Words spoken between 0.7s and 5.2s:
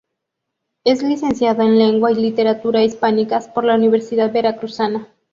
Es licenciado en Lengua y Literatura Hispánicas por la Universidad Veracruzana.